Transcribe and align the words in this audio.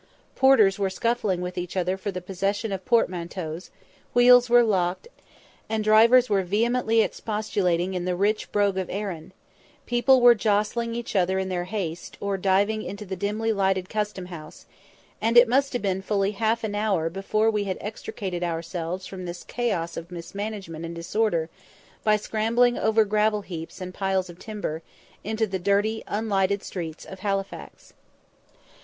Porters 0.33 0.79
were 0.79 0.89
scuffling 0.89 1.41
with 1.41 1.59
each 1.59 1.77
other 1.77 1.95
for 1.95 2.09
the 2.09 2.21
possession 2.21 2.71
of 2.71 2.83
portmanteaus, 2.85 3.69
wheels 4.15 4.49
were 4.49 4.63
locked, 4.63 5.07
and 5.69 5.83
drivers 5.83 6.27
were 6.27 6.41
vehemently 6.41 7.01
expostulating 7.01 7.93
in 7.93 8.05
the 8.05 8.15
rich 8.15 8.51
brogue 8.51 8.79
of 8.79 8.89
Erin; 8.89 9.31
people 9.85 10.19
were 10.19 10.33
jostling 10.33 10.95
each 10.95 11.15
other 11.15 11.37
in 11.37 11.49
their 11.49 11.65
haste, 11.65 12.17
or 12.19 12.35
diving 12.35 12.81
into 12.81 13.05
the 13.05 13.15
dimly 13.15 13.53
lighted 13.53 13.89
custom 13.89 14.25
house, 14.25 14.65
and 15.21 15.37
it 15.37 15.47
must 15.47 15.71
have 15.73 15.83
been 15.83 16.01
fully 16.01 16.31
half 16.31 16.63
an 16.63 16.73
hour 16.73 17.07
before 17.07 17.51
we 17.51 17.65
had 17.65 17.77
extricated 17.79 18.43
ourselves 18.43 19.05
from 19.05 19.25
this 19.25 19.43
chaos 19.43 19.95
of 19.97 20.09
mismanagement 20.11 20.83
and 20.83 20.95
disorder, 20.95 21.47
by 22.03 22.15
scrambling 22.15 22.75
over 22.75 23.05
gravel 23.05 23.41
heaps 23.41 23.79
and 23.79 23.93
piles 23.93 24.31
of 24.31 24.39
timber, 24.39 24.81
into 25.23 25.45
the 25.45 25.59
dirty, 25.59 26.03
unlighted 26.07 26.63
streets 26.63 27.05
of 27.05 27.19
Halifax. 27.19 27.93